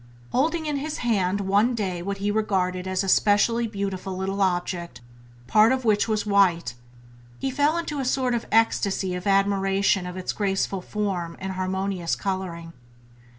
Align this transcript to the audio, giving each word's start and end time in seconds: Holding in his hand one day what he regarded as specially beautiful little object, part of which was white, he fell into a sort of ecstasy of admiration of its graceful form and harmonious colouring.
Holding 0.31 0.65
in 0.65 0.77
his 0.77 0.97
hand 1.05 1.41
one 1.41 1.75
day 1.75 2.01
what 2.01 2.17
he 2.17 2.31
regarded 2.31 2.87
as 2.87 3.01
specially 3.13 3.67
beautiful 3.67 4.17
little 4.17 4.41
object, 4.41 4.99
part 5.45 5.71
of 5.71 5.85
which 5.85 6.07
was 6.07 6.25
white, 6.25 6.73
he 7.37 7.51
fell 7.51 7.77
into 7.77 7.99
a 7.99 8.03
sort 8.05 8.33
of 8.33 8.47
ecstasy 8.51 9.13
of 9.13 9.27
admiration 9.27 10.07
of 10.07 10.17
its 10.17 10.33
graceful 10.33 10.81
form 10.81 11.37
and 11.39 11.51
harmonious 11.51 12.15
colouring. 12.15 12.73